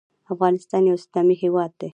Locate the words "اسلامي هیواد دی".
0.99-1.89